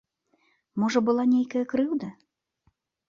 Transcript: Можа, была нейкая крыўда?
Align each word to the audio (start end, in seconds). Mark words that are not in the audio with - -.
Можа, 0.83 0.99
была 1.09 1.23
нейкая 1.35 1.63
крыўда? 1.75 2.09